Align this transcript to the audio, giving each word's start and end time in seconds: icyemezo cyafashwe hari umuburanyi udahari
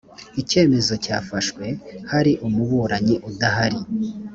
icyemezo 0.41 0.93
cyafashwe 1.03 1.65
hari 2.11 2.31
umuburanyi 2.47 3.15
udahari 3.29 3.79